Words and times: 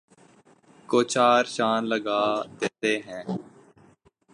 کو 0.89 0.99
چار 1.03 1.43
چاند 1.55 1.85
لگا 1.87 2.21
دیتے 2.59 2.93
ہیں 2.97 3.23